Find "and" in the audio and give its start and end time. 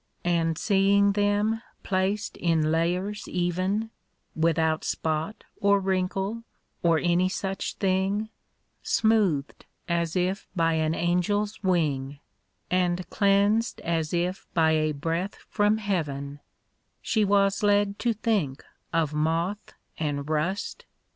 0.25-0.57, 12.71-13.07, 19.99-20.27